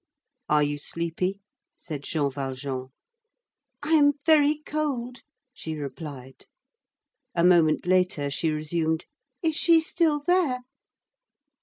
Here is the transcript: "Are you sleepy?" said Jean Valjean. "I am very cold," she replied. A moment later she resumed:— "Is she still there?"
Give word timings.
"Are 0.49 0.63
you 0.63 0.79
sleepy?" 0.79 1.41
said 1.75 2.01
Jean 2.01 2.31
Valjean. 2.31 2.87
"I 3.83 3.91
am 3.91 4.13
very 4.25 4.57
cold," 4.65 5.21
she 5.53 5.75
replied. 5.75 6.47
A 7.35 7.43
moment 7.43 7.85
later 7.85 8.31
she 8.31 8.49
resumed:— 8.49 9.05
"Is 9.43 9.55
she 9.55 9.79
still 9.79 10.19
there?" 10.19 10.61